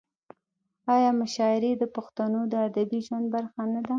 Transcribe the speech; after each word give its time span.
آیا 0.95 1.11
مشاعرې 1.21 1.71
د 1.77 1.83
پښتنو 1.95 2.39
د 2.51 2.53
ادبي 2.67 2.99
ژوند 3.07 3.25
برخه 3.35 3.61
نه 3.73 3.79
ده؟ 3.83 3.89